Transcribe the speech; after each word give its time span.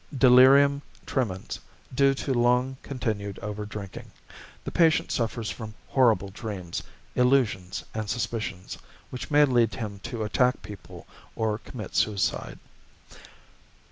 Delirium 0.17 0.81
Tremens, 1.05 1.59
due 1.93 2.15
to 2.15 2.33
long 2.33 2.75
continued 2.81 3.37
over 3.37 3.67
drinking. 3.67 4.09
The 4.63 4.71
patient 4.71 5.11
suffers 5.11 5.51
from 5.51 5.75
horrible 5.89 6.29
dreams, 6.29 6.81
illusions, 7.15 7.83
and 7.93 8.09
suspicions, 8.09 8.79
which 9.11 9.29
may 9.29 9.45
lead 9.45 9.75
him 9.75 9.99
to 10.05 10.23
attack 10.23 10.63
people 10.63 11.05
or 11.35 11.59
commit 11.59 11.93
suicide. 11.95 12.57